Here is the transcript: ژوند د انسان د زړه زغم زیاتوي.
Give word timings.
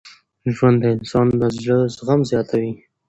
ژوند 0.55 0.77
د 0.81 0.85
انسان 0.95 1.27
د 1.39 1.41
زړه 1.61 1.77
زغم 1.95 2.21
زیاتوي. 2.31 2.73